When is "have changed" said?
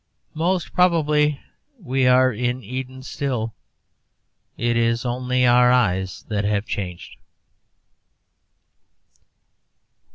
6.43-7.17